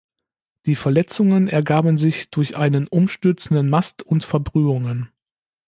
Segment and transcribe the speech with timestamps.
[0.65, 5.09] Die Verletzungen ergaben sich durch einen umstürzenden Mast und Verbrühungen.